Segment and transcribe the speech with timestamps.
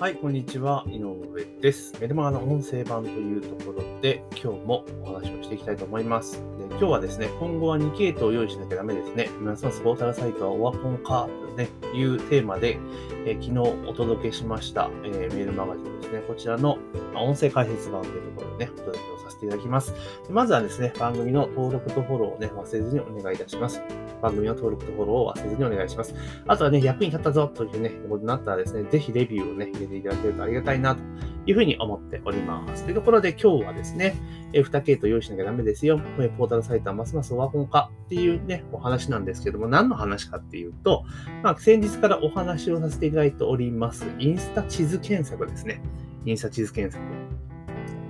[0.00, 0.82] はい、こんにちは。
[0.88, 1.94] 井上です。
[2.00, 6.42] メルマガの音声版というところで、今日もお話をしていきたいと思います。
[6.58, 9.28] で今日はですね、今後は2系統を用意しなきゃダメですね。
[9.38, 12.78] 皆さん、スポータルサイトはオワコンかと、ね、いうテーマで、
[13.26, 16.20] え昨日お届けしました、えーメールマガジンですね。
[16.26, 16.78] こちらの
[17.12, 19.92] ま音声解説版というところでね、お届けをさせていただきます。
[20.30, 23.82] まずはですね、番組の登録とフォローをね、忘れずにお願いいたします。
[24.20, 26.14] 番組の登録とフォローを忘れずにお願いします。
[26.46, 31.02] あとはね、役に立ったぞというね、ことになったらですね、ぜひレビューをね、入れていただけるとありがたいなと
[31.46, 32.84] いうふうに思っております。
[32.84, 34.14] というところで今日はですね、
[34.52, 36.00] えー2系統用意しなきゃダメですよ。
[36.38, 41.04] ポータルサイトはますますオワコン化っていうね、お話なんですけども、何の話かっていうと、
[41.42, 45.82] まあ、先日からお話をさせていただいております、インスタ地図検索ですね。
[46.26, 47.40] インスタ地図検索。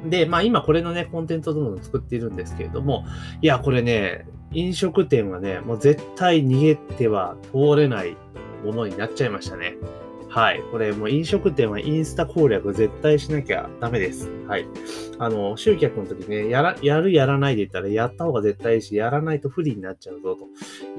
[0.09, 3.05] で、まあ今これのね、コンテンツをどんどん作っているんですけれども、
[3.43, 8.17] いや、これね、飲食店はね、もう絶対逃げては通れない
[8.65, 9.77] ものになっちゃいましたね。
[10.30, 10.62] はい。
[10.70, 14.30] これもう飲食店はインスタ攻略絶対しなきゃダメです。
[14.46, 14.66] はい。
[15.18, 20.46] あの、集客の時ね、やら、やるやらないで言ったらやった方が絶対いいし、やらないと不利になっちゃうぞと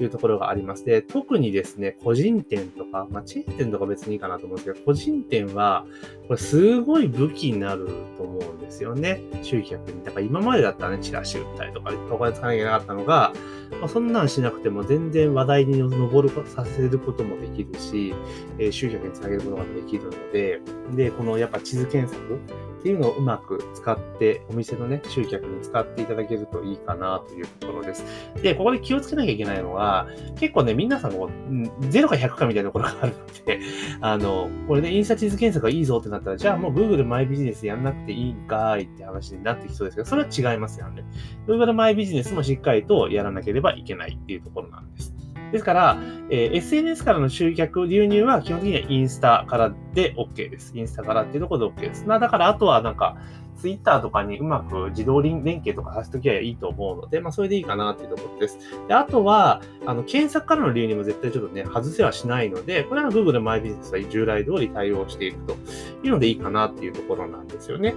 [0.02, 0.84] いうところがあります。
[0.84, 5.86] で、特にですね、個人店とか、まあ、チェーン店とか別にいいかなと思うんですけど、個人店は、
[6.28, 9.22] これすごい武器になると思うんですよね。
[9.42, 10.04] 集客に。
[10.04, 13.32] だから今までだったらね、チラシ売ったりとか、お金使わなきゃいけなかったのが、
[13.80, 18.14] まあ、そんなんしなくても全然話題に上るさせることもできるし、
[18.58, 20.60] えー集客につなげることができるので、
[20.94, 22.36] で、このやっぱ地図検索
[22.80, 28.04] っていうのをうまく使って、お店のね、集客に使っていただけるといいかなというところです。
[28.42, 31.52] で、ここで気をつけなきゃいけないのは、結構ね、皆さんこう、
[31.86, 33.60] 0か100かみたいなところがあるので、
[34.00, 41.04] あの、これでインスタ地図検索がいいぞってなったら、じゃあもう Google マイビジネスやんなくていいんかいって話になってきそうですけど、それは違いますよね。
[41.46, 45.14] Google マイビジネスもしっかりとやらなければいけないっていうところなんです。
[45.52, 45.98] ですから、
[46.30, 50.72] えー SNS からの集客、流入は基本的にはインスタからで OK です。
[50.74, 52.04] インスタからっていうところで OK です。
[52.06, 53.16] まだからあとはなんか、
[53.62, 58.58] Twitter とかにうまく自動連携とかさせときゃいいと思うので、まあそれでいいかなっていうところです。
[58.88, 65.56] であとは、あの、検索からの流入も絶対ちょっとね、外せはしないので、これは Google マイビジネスは従来通り対応していくと
[66.02, 67.94] いうのでいいかなっていうところなんですよね。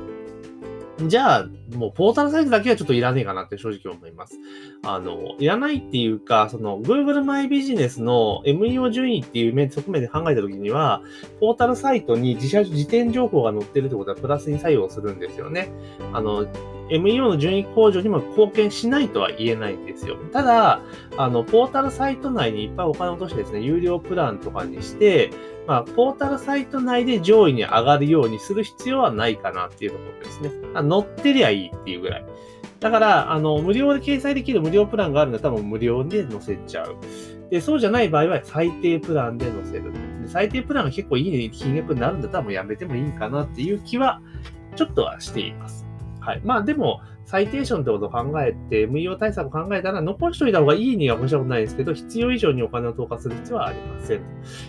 [0.99, 1.45] じゃあ、
[1.75, 4.39] もうポータルサイトだけはちょっといらねえかなって正直思います。
[4.83, 11.01] あの、いらないっていうか、その Google マイビジネスの MEO 順位っていう面、側面で考えたときには、
[11.41, 15.69] ポータルサイトに自社、自転情報が載ってるってことはプラスに作用するんですよね。
[16.13, 16.47] あの、
[16.89, 20.17] MEO の順位向上にも貢献しないとは言えないんですよ。
[20.31, 20.81] ただ、
[21.17, 25.31] あの、ポータルサイト内にいっぱいお金を落としてですね、有料プランとかにして、
[25.67, 30.51] まあ、ポータルサイト内で上位に上がるようにする必要はないかなっていうところですね。
[30.73, 32.25] あ乗ってりゃいいっていうぐらい。
[32.79, 36.97] だから、あの、無料で掲載できる無料プランがあるんだったら無料で載せちゃう。
[37.49, 39.91] で、そうじゃない場合は最低プランで載せる。
[39.93, 44.21] で最低プランが結構いい金額になるんだったらもうやめてもいいかなっていう気は、
[44.75, 45.87] ちょっとはしています。
[46.19, 46.41] はい。
[46.43, 54.21] まあでも、サイテーションってことを考えて、無料対策を考えたら、残しといた方がいいには越したことないんですけど、必要以上にお金を投下する必要はありません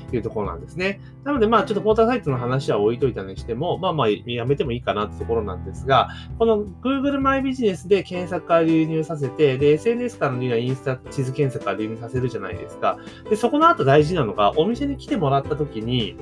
[0.08, 1.00] というところなんですね。
[1.24, 6.08] なので、まあちょっとポータルサイトの話は置いといたにしても、まあまあやめてもいいかなってところなんですが、
[6.38, 12.98] この Google マイビジネスで検索から流入させて、で、SNS からの流入はインスタ地図検索から流入させるじゃないですか。
[13.28, 16.16] で、そこの後大事なのが、お店に来てもらった時に、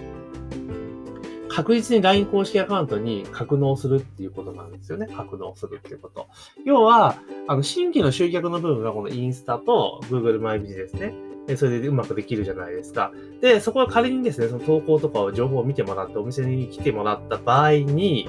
[1.55, 5.07] 確実に LINE 公式アカウントに格納するっていうことなんですよね。
[5.07, 6.27] 格納するっていうこと。
[6.65, 7.17] 要は、
[7.47, 11.15] あの、新規の集客の部分がこのインスタと Google マイビジですね。
[11.57, 13.13] それでうまくできるじゃないですか。
[13.41, 18.29] で、そこは仮にですね、その投稿とかを情報を見てもらって、お店に来てもらった場合に、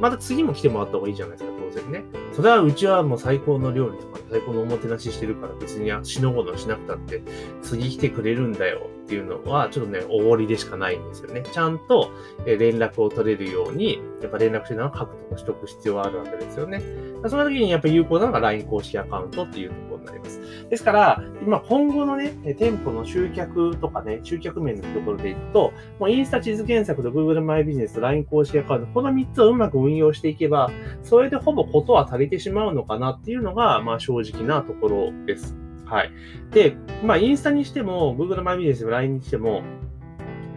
[0.00, 2.04] また次も来てもらった方がいいじゃないですか、当然ね。
[2.32, 7.22] それはうちはもう最高の料理とか最高のおもてなししてるから別に死のごのしなくたって
[7.62, 11.42] 次来てくれるんだよっていうのはちょっとね、おごりでしかないんですよね。
[11.52, 12.10] ちゃんと
[12.46, 16.82] 連絡を取れるように、やっぱ連絡手段を確保しておく必要はあるわけですよね。
[17.26, 20.40] その時にやっぱ有効なのが LINE 公式アカウントっていうところになります。
[20.68, 30.70] ですから、今今後のね、店舗の集客とかね、集客面のところでいくと、もうインスタ地図検索と Google マイビジネス LINE 公式アカウント、この3つをうまく運用していけば、
[31.02, 35.56] それでほぼことは足りてしまうのかなっていうのが、まあ正直なところです。
[35.84, 36.12] はい。
[36.52, 39.62] で、まあインスタにしても、Google マイビジネス、LINE にしても、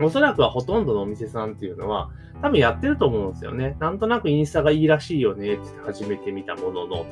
[0.01, 2.09] おそらくはほとんどのお店さんっていうのは、
[2.41, 3.77] 多分やってると思うんですよね。
[3.79, 7.07] なんとなくインスタがいいらしいよねって始めてみたもののとか。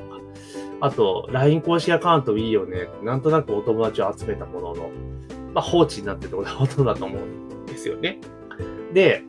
[0.82, 2.90] あと、LINE 公式アカウントいいよね。
[3.04, 4.90] なんとなくお友達を集めたものの。
[5.54, 8.20] まあ放置になってることがほとだと思うんですよね。
[8.94, 9.24] で、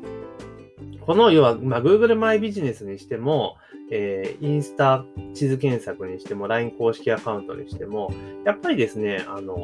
[1.07, 3.57] この要は、まあ、Google マイビジネスにしても、
[3.91, 5.05] えーインスタ
[5.35, 8.13] 地図検索にしても、LINE 公式アカウントにしても、
[8.45, 9.55] やっぱりですね、あの、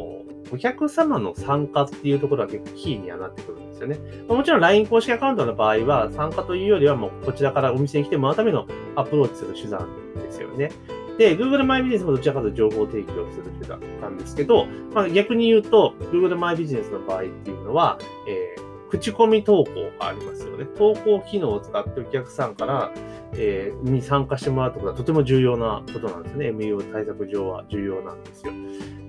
[0.52, 3.98] お客様の参加っていうところは結構キーにはなってくるんですよね。
[4.28, 10.70] もちろん LINE 公式アカウントの場合は、参加というよりはもうこちらからお店に来てもらうためのアプローチする手段ですよね。
[11.18, 20.64] で、Google マイビジネスもどちらかというと情報提供する手段なんですけど、まあ、逆に言うと、Google マイビジネスの場合っていうのは、えー口コミ投稿がありますよね。
[20.64, 22.92] 投稿機能を使ってお客さんから、
[23.34, 26.50] えー、に参加してもらうことはとても重要なことなんですね。
[26.50, 28.52] MU 対策上は重要なんですよ。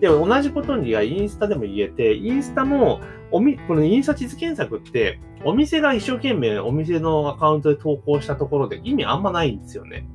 [0.01, 3.01] で、同じことにはインスタでも言えて、インスタも、
[3.31, 10.07] おみ、このインスタ地図検索って、お店が一生懸命お店のアカウントで投稿したところで意味あんまないんですよね。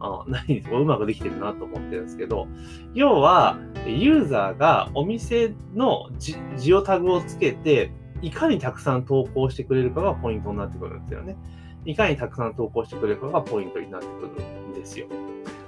[0.00, 2.48] あないんですうまくできてるなと思ってるんですけど、
[2.94, 6.08] 要は、ユーザーがお店の
[6.56, 7.92] ジオタグをつけて、
[8.22, 11.36] いかにたくさん投稿してくれるかがポイントになってくるんですよね。
[11.84, 15.06] いかにたくさん投稿してくれるかがポイントになってくるんですよ。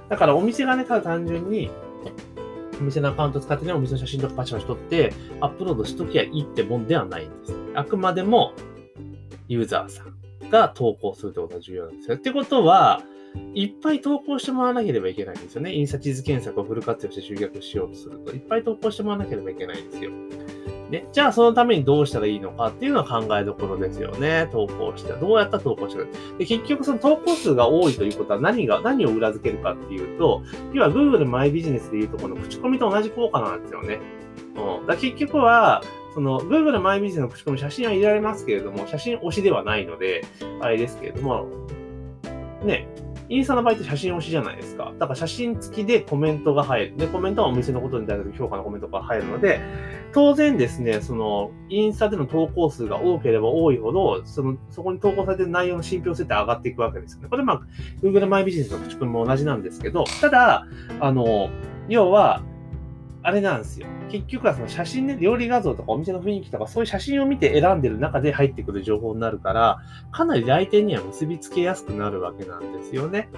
[0.09, 1.69] だからお店がね、ただ単純に、
[2.79, 7.55] お店のアカウント使ってね、お店の写真とかパチパチ撮って、アップロードしときゃいいってもんではないんです。
[7.75, 8.53] あくまでも、
[9.47, 12.15] ユーザーさんが投稿するってことが重要なんですよ。
[12.15, 13.01] ってことは、
[13.53, 15.73] いっぱい投稿してもらわなければいけないんですよね。
[15.73, 20.11] 印刷地図検索をフル活用して集客しようとすると、いっぱい投稿してもらわなければいけないんですよ。
[20.89, 21.07] ね。
[21.11, 24.49] じゃあそのためにどうしたらいいのかっていうのは考えどころですよね。
[24.51, 25.13] 投稿して。
[25.13, 26.07] どうやったら投稿してる？
[26.37, 30.43] で結局その投稿数が多いということは何が、何を裏付けるかっていうと、
[30.73, 33.99] 要は Google マイビジネスでいうとこの口コミと同じ効果なんですよね。
[34.55, 34.87] うん。
[34.87, 35.81] だ結局は、
[36.13, 40.23] その Google マイビジネスの口コミ写真は入れられますけれども、写真推しではないので、
[40.61, 41.47] あれですけれども、
[42.63, 42.87] ね、
[43.29, 44.93] インスタの場合って写真推しじゃないですか。
[44.99, 46.97] だから写真付きでコメントが入る。
[46.97, 49.61] で、コメントはお店のことに対する評価のコメントが入るので、
[50.13, 57.29] 当然ですね、その、インスタでの投稿数が多ければ多いほど、その、そこに投稿されてる内容の信憑性って上がっていくわけですよね。
[57.29, 57.61] これまあ、
[58.01, 60.67] Google マイビジネスの口コミも同じなんですけど、ただ、
[60.99, 61.49] あの、
[61.89, 62.41] 要は、
[63.23, 63.87] あれなんですよ。
[64.09, 69.79] 結局はその写真で、料理画像とかお店の雰囲気とかそういう写真を見て選んでる中で入ってくる情報になるから、
[70.11, 73.29] かなり来店には結びつけやすくなるわけなんですよね。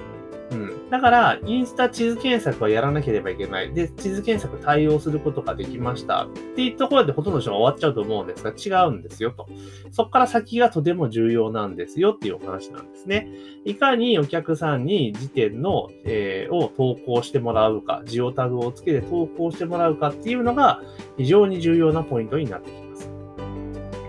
[0.52, 0.90] うん。
[0.90, 3.74] だから、インスタ地図検索はやらなければいけない。
[3.74, 6.26] で、地図検索対応することができました。
[6.26, 9.48] っていうところでほとんどの人が終わっちゃうと思うんですが、違うんですよと。
[9.92, 13.30] そこから先がとても重要なんですよっていうお話なんですね。
[13.66, 20.82] いかにお客さんに時点の、えー、を投稿してもらうか、ジオタグをつけて投稿してもらうかっていうのが
[21.18, 22.85] 非常に重要なポイントになってきます。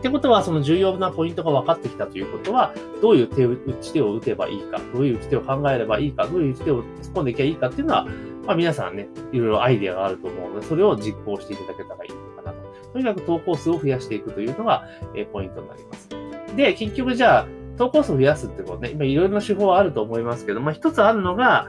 [0.06, 2.72] ってことは、その重要なポイントが分かってきたということは、
[3.02, 8.06] どういう手打ち手を打てばいいか、どういう打ち手を考えればいいか、どういう打ち手を突っ込んでいけばいいかっていうのは、
[8.46, 12.92] まあ皆さんね、いろいろアイデアがあると思うので、それを実行していただけたらいいのかなと。
[12.92, 16.08] とにかく投稿数を増やしていくというのが、えー、ポイントになります。
[16.56, 21.68] で、結局じゃあ、投稿数を増やすってことね、今いろいろな手法はあると思いますけど、まあ一つあるのが、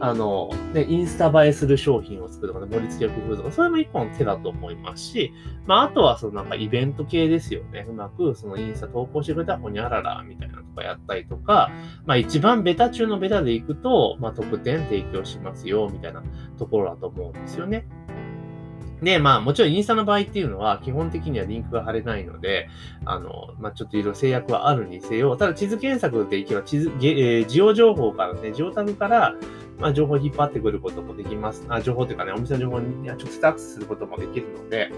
[0.00, 5.32] あの、ね、インスタ映えする商品を作るとかね、盛り付けを工夫とか、それも一個の手だと思いますし、
[5.66, 7.86] まあ、あとはそのなんかイベント系ですよね。
[7.88, 11.70] うまくそのインスタ投稿してくれたらほにゃららみたいなとかやったりとか、
[12.06, 16.22] まあ一番ベタ中のベタでいくと、まあ特典提供しますよ、みたいな
[16.58, 17.86] ところだと思うんですよね。
[19.02, 22.68] で、まあ、もちろんインスタの場合っていうのは、基本的にはリンクが貼れないので、
[23.04, 29.34] あの、まあ、ちょっといろいろ制約はあるにせよ、ただ地図検索でいけば、地図、えー、ジオ情報からね、ジオタグから、
[29.78, 31.64] まあ、情報を引っ張ってくることもできます。
[31.68, 34.90] あ情報というかね、お店の情報に直接アクセスすることもできるので、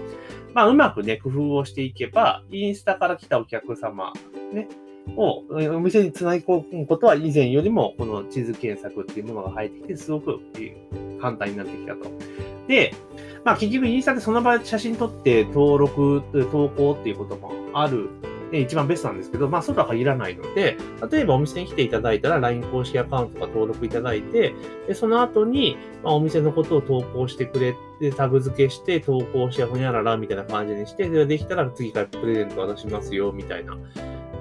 [0.53, 4.11] まあ、うまくね、工夫をしていけば、インスタから来たお客様、
[4.53, 4.67] ね、
[5.15, 10.39] をお店につなぎ込むことは以前よりも、この地図検索っていうものが入ってきて、すごく
[11.21, 12.09] 簡単になってきたと。
[12.67, 12.93] で、
[13.43, 16.21] まあ結局インスタでその場で写真撮って登録、
[16.51, 18.09] 投稿っていうこともある
[18.51, 20.77] で、一番ベストなんですけど、まあ、そうとは限らないので、
[21.09, 24.53] 例えばお店に来ていただいたら LINE 公式アカウントが登録いただいて、
[24.87, 33.77] で、その後に、まあ、お店のことを投稿してくれて、タグ付けして投稿して、ほにゃららみたいな感じにして、で、できたら次からプレゼント渡しますよ、みたいな、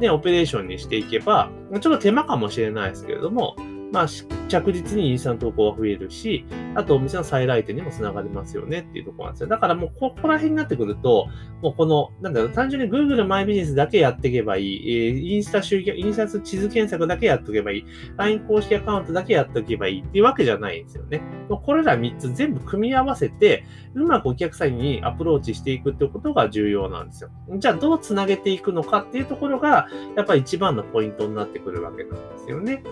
[0.01, 3.55] ね、オペレーションにしていけば、ちょっと手間かもしれないですけれども、
[3.93, 4.07] まあ、
[4.49, 6.45] 着実にインスタの投稿が増えるし、
[6.75, 9.49] あとお店の再来店にも繋がりますよねっていうところなんですよ。
[9.49, 11.29] だからもうここら辺になってくると、
[11.63, 17.85] もうこの、なんだろう、単純に Google マイビジネスだけやっていけばいい、えー、インスタ集客、インスタ地図検索だけやっておけばいい、
[18.17, 21.21] LINE 公式アカウントだけやっておけばいいっていうわけじゃないんですよね。
[21.49, 27.31] もうこれら3つ全部組み合わせて、うまくお客さんにアプローチしていくってことが重要なんですよ。
[27.57, 32.83] じゃあどう繋げていくのかっていうところが、やっぱり一番のポイントになってくるわけなんですよね。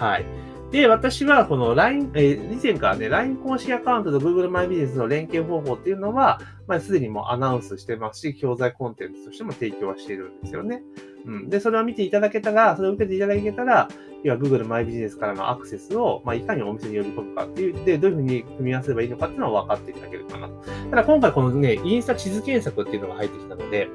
[0.00, 0.24] はい。
[0.72, 10.82] で、私はこの LINE、えー、以前からね、LINE 公式アカウントと Google マイビジネスの連携方法っていうのは、まあ、すでにもうアナウンスしてますし、教材コンテンツとしても提供はしているんですよね。
[11.26, 11.50] うん。
[11.50, 13.88] で、それを見ていただけたら、それを受けていただけたら、
[14.22, 20.48] 要は Google マイビジネスからのアクセスを、まあ、いかにお店に呼び込むかっていう、で、どういうふうに組み合わせればいいのかっていうのは分かっていただけるかな。
[20.90, 23.88] ただ今回このね、インスタ地図検索っていうのが入ってきたので、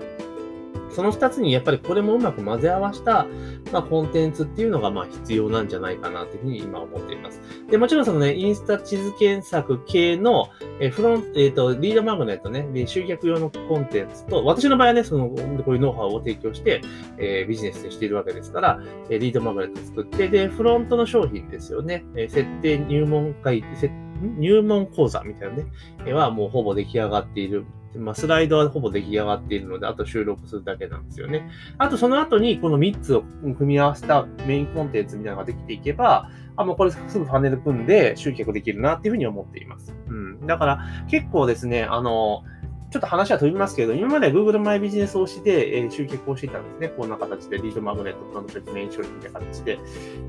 [0.90, 3.28] その2つにやっぱりこれもうまく混ぜ合わせた、
[3.72, 7.42] まあ、コンテンツっていうのがまあ必要なんじゃないかなというふうに今思っています。
[7.70, 15.36] で、もちろんそのね、インスタ地図検索系の、えフロント、えっ、ー、と、リードマグネットね、で集客用のコンテンツと、私の場合はね、その、こ
[15.72, 16.82] ういうノウハウを提供して、
[17.18, 18.80] えー、ビジネスにしているわけですから、
[19.10, 23.64] えリードマグネット作って、で、フロントの商品ですよね、え設定入門会、
[24.22, 25.64] 入門講座みたいな
[26.06, 27.66] ね、はもうほぼ出来上がっている
[27.98, 31.50] まあ、スライドはほぼ出来上がっているので、あと収録するだけなんですよね。
[31.78, 33.24] あとその後にこの3つを
[33.58, 39.94] 組み合わせたメインコンテンツみたいなのができていけば、あ、もうこれすぐパネル組んで集客できるなっていうふうに思っています。
[40.08, 40.48] うん。
[40.48, 40.80] だから
[41.10, 42.44] 結構ですね、あの、
[42.96, 46.88] ちょっと話は飛びますけど、今まで Google マイビジネス推しで、えー、集客をしていたんですね。
[46.88, 49.80] こんな形でリードマグネット、プロの説明商品みたいな形で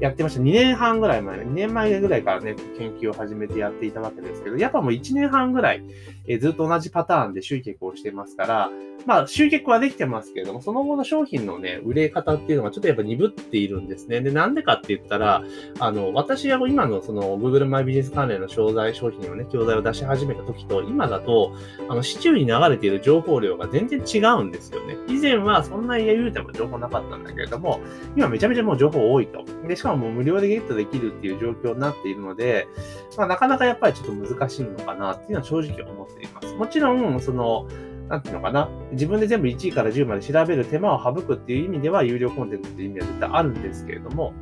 [0.00, 0.40] やってました。
[0.40, 5.85] 2年半ぐらい前、2年前ぐらいからね、研究を始めてやっていたわけですけど、やっぱもう1年半ぐらい、
[6.26, 8.70] えー、ずっと同じパターンで集客をしてますから、
[9.06, 14.20] まあ、集客はできてますけれども、その後の商品のね、売れ方っていうのがちょっとやっぱ鈍っているんですね。
[14.20, 15.44] で、なんでかって言ったら、
[15.78, 21.54] あの、私は今のその Google マイビジネス関連の商材、商品をね、教材を出し始めた時と、今だと、
[21.88, 24.97] あの、市中に流れている情報量が全然違うんですよね。
[25.09, 27.81] 以前はそんなに言うても情報なかったんだけれども、
[28.17, 29.45] 今めちゃめちゃもう情報多いと。
[29.67, 32.69] で、しかももう無料でゲットできるっていう状況になっているので、
[33.17, 36.55] まあ、なかなかやっぱりちょっと難しいのかなっていうのは正直思っています。
[36.55, 37.67] もちろん、その、
[38.09, 44.33] なんていうのかな、自分で全部1位から10まで調べる手間を省くっていう意味では、有料コンテンツっていう意味は絶対あるんですけれども、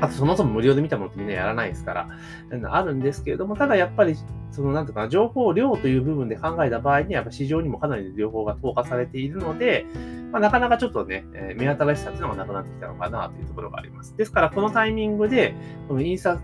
[0.00, 2.08] あとそもそも無料で見たものってみんなやらないですから、
[2.70, 4.16] あるんですけれども、ただやっぱり、
[4.50, 9.86] そのなんとか、情報量という部分で考えた場合には、やっぱ市場にもかなり情報が投下されているので、
[10.32, 14.16] まあ、なかなかちょっとね、え、目新しさっていうのがなくなってきたのかなというところがあります。
[14.16, 15.54] ですから、このタイミングで、
[15.88, 16.42] このインサート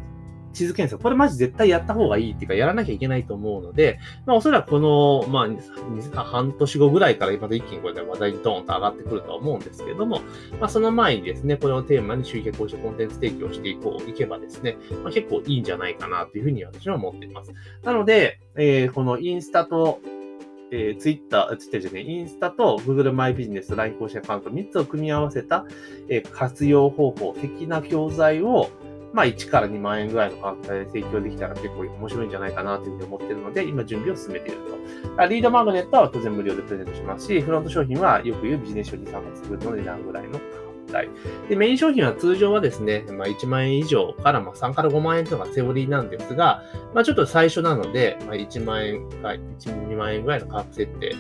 [0.53, 1.03] 地図検索。
[1.03, 5.47] これマジ絶対やった方がいいっていうか、やらなきゃいけないと思うので、まあおそらくこの、ま
[6.15, 10.21] あ、半年後ぐらいからまた一気にこれで話題にドーンと上がってくるとは思うんですけれども、
[10.61, 17.53] まあその前にですね、これをテーマに集客をしてコンテンツ提供していこう、いけばですね、まあ、結構いいんじゃないかなというふうに私は思っています。
[17.83, 20.01] なので、えー、このインスタと、
[20.73, 25.67] えー、ツイッター、ツイッターじゃねインスタと Google マイビジネス LINE 公式アカウント3つを組み合わせた、
[26.09, 28.71] えー、活用方法的な教材を、
[29.13, 34.59] まあ、1から2万円ぐらいの価格で提供できたら結構面白いんじゃないかなというふうに思ってるので、今準備を進めている
[35.17, 35.27] と。
[35.29, 40.39] リードマグネットは当然無料でプレゼントしますし、フロント商品はよく言うビジネス書に3発分の値段ぐらいの
[41.49, 46.63] で、メイン商品は通常はですね、まあ、1万円以上からまあ3から5万円というのがセオリーなんですが、
[46.95, 51.15] まあ、ちょっと最初なので、まあ、1万円か1、2万円ぐらいの価格設定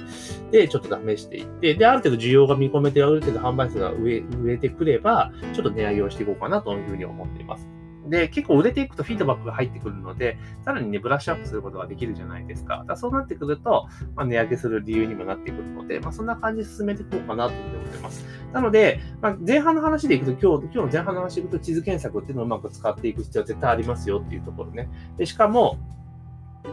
[0.50, 7.79] でちょっと試していって、で、ある程度需要が見込めて、ある程度販売数が増え増えてくれば、ちょっと値上げをしていこうかなというふうに思っています。
[8.10, 12.84] で、結構売れていくとフィードバックが入ってくるので、さらにね、ブラッシュアップすることができるじゃないですか。
[12.86, 13.86] だそうなってくると、
[14.16, 18.26] まあ、値上げする理由にもなってくるので、まあ、そんな感じで進めていこうかなと思ってます。
[18.52, 24.88] なので、まあ、前半の話でいくと、今日、今日の前半の話でいくと、地図検索っていうのをうまく使っていく必要は絶対ありますよっていうところね。
[25.16, 25.78] で、しかも、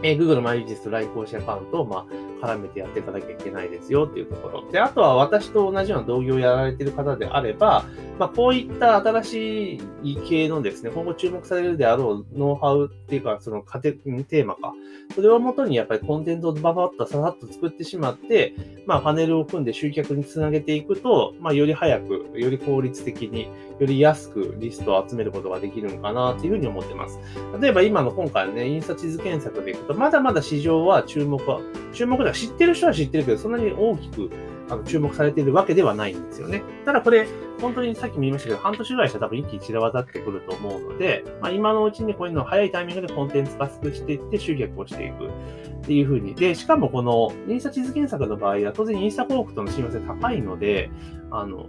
[0.02, 2.06] えー、Google マイビジネス LINE 公式アカウントを、ま
[2.42, 4.70] あ、絡めてやっていかなきゃいけないですよっていうところ。
[4.70, 7.84] で、あとは私と同じような同業をやられている方であれば、
[8.18, 14.74] まあ、こういった新しい系のですね、今後注目されるであろうノウハウっていうか、そのカテテーマか。
[15.14, 18.54] それをもとにやっぱりコンテンツをババッとささっと作ってしまって、
[18.86, 23.48] まあ、パネルを組んで集客につなげていくと、まあ、より早く、より効率的に、
[23.78, 27.20] より安くリストを集めることができるのかなというふうに思ってます。
[27.60, 31.60] 例えば今の今回のね、インスタ地図検索でいくと、まだまだ市場は注目は、
[31.92, 34.30] 注目では知ってる人は知ってるけど、そんなに大きく
[34.70, 36.62] あの注目されているわけではないんですよね。
[36.84, 37.26] ただこれ、
[37.60, 45.30] 本当にさっきも言いましたけど、半年ぐらいしたら多分一気に散ら渡ってくると思うので、まあ、今のうちにこういうのを早いタイミングでコンテンツ化していって集客をしていくっ
[45.82, 46.34] ていうふうに。
[46.34, 50.90] で、しかもこのインスタ地図検索の場合は当然インスタ広告との親和性高いので、
[51.30, 51.66] あの、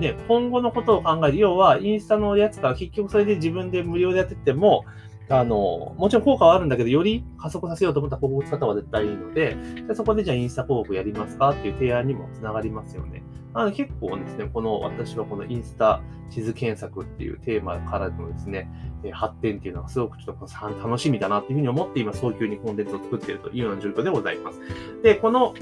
[0.00, 1.38] ね、今後のことを考える。
[1.38, 4.84] 要は、インスタのやつから結局それで自分で無料でやってても、
[5.28, 9.56] あの、もちろん効果はあるんだけど、より加速させようと思った広告使った方が絶対いいので、
[9.88, 13.22] でそこでじゃあインスタ広告やりますかっていう提案にもつながりますよね。
[13.52, 18.70] なので結構ですね、この私はこのインスタ地図検索っていうテーマからのですね、
[19.12, 20.46] 発展っていうのはすごくちょっと
[20.82, 24.60] 楽しみだなっていうふうに思って今早急にコンテンツを作っているというような状況でございます。
[25.02, 25.54] で、この、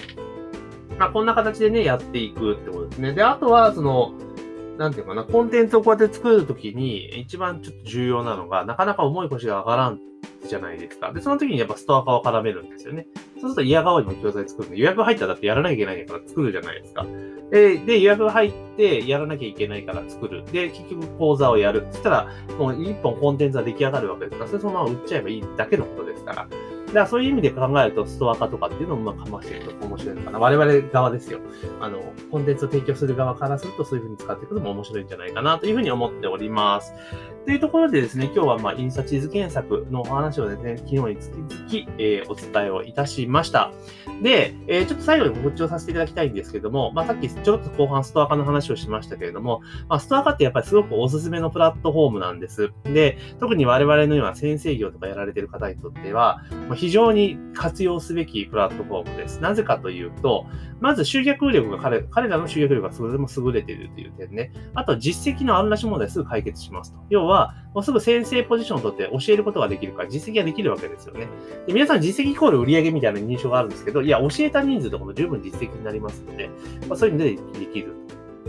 [0.98, 3.12] まあ、こんな形でね、やっていくってことですね。
[3.12, 4.12] で、あとは、その、
[4.78, 10.00] なんていうかな、コンテンツをこうやって作るときに、一番ちょっと重要なのが、なかなか重い腰が上がらん
[10.48, 11.12] じゃないですか。
[11.12, 13.06] で、その時にやっぱストア化を絡めるんですよね。
[13.40, 17.06] そうすると嫌側にも教材作るんで、予約入ったらだってやらなきゃいけないから作るじゃないですか。
[17.50, 20.44] で、で予約入ってやらなきゃいけないから作る。
[20.46, 21.86] で、結局講座をやる。
[21.90, 22.28] そしたら、
[22.58, 26.48] もう一本コンテンツが出来上がるわけですから、それそのまま売っちゃえばいいだけのことですから。
[26.94, 30.38] からそういう意味で考えると、ストア化とかっていうのもまあかましていくと面白いのかな。
[30.38, 31.40] 我々側ですよ。
[31.80, 36.94] あの、コンテンツを提供する側からすると、そういうふうに使っていくのも面白いんじゃないかなというふうに思っております。
[37.44, 43.70] というところでですね、今日はまあ、印刷地図検索のお話をですね、昨日につき続き、えー、お伝えをいたしました。
[44.22, 52.72] で、えー、ちょっと最後に告知をさせていただきたいんですけども、まあ、さっきちょっと後半ストア化の話をしましたけれども、まあ、ストア化ってやっぱりすごくおすすめのプラットフォームなんです。
[52.84, 59.40] で、特に我々のような先生業とかやられてる方にとっては、まあ、非常に活用すべきプラットフォームです。
[59.40, 60.44] なぜかというと、
[60.80, 64.52] まず集客力が彼彼らの集客力がそれでも優れているという点ね。
[64.74, 66.98] あと実績のあるなし問題すぐ解決しますと。
[67.08, 71.26] 要は、もうすぐ先生ポジションを取って教えることができるから実績ができるわけですよね。
[71.66, 76.50] で皆さん実績イコール売上みたいな認証があるんですけど、いや、教えた人数とかも十分実績になりますので、
[76.86, 77.94] まあ、そういうのでできる。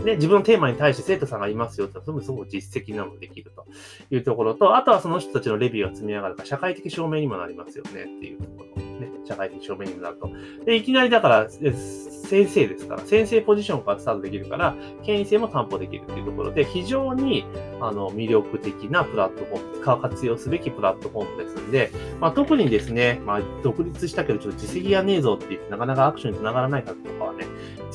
[0.04, 3.66] で、自分のテーマに対して生徒さんがいますよって、それもすごく実績なのできると
[4.10, 8.82] いうところと、あとはその人たちのレビューが積み上がるから社会的証明にもなりますよねっていうところ。
[8.96, 10.30] ね、社会的証明にもなると。
[10.64, 14.74] で、いきなりだから、先生ですから、先生ポジションからスタートできるから、
[15.04, 17.44] 権威性も担保できるというところで、非常に
[17.80, 27.46] あの魅力的なプラットフォーム、活用すべきプラットフォームですんで、まあ、特にですね、まあ、独立したけどちょっと実績がねえぞって言って、なかなかアクションにつながらない方とかはね、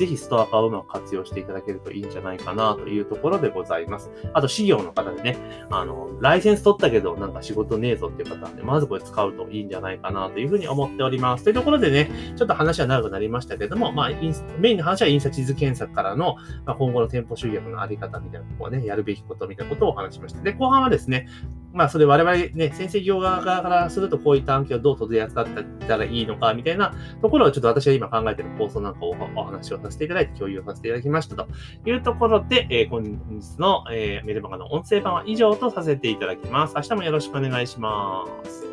[0.02, 4.10] ぜひストア化をうまく活用していただけるといいんじゃないかなというところでございます。
[4.32, 5.36] あと、事業の方でね、
[5.70, 11.44] あの、ライセンス取ったけどなんか仕事ねえぞっていう方はね、まずこれ使うといいんじゃないかなというふうに思っております。
[11.44, 14.10] というところでね、ちょっと話は長くなりましたけども、まあ、
[14.58, 16.34] メインの話は印刷地図検索からの、
[16.66, 20.42] まあ、今後の店舗集約のあり方みたいなところね、やるべきことみたいなことをお話しました。
[20.42, 21.28] で、後半はですね、
[21.72, 25.46] まあ、それ我々ね、先生業側からするとこういった案件をどう取り扱っ
[25.88, 31.48] たらいいのかみたいなところをちょっと私が今考えている構想なんかをお話をさせていただいて共有をさせていただきましたと
[31.86, 36.74] いうところで、えー、本日の、えー、メルマガの音声版は以上とさせていただきます。
[36.76, 38.71] 明日もよろしくお願いします。